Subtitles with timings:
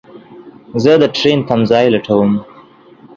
[0.83, 2.31] زه دټرين تم ځای لټوم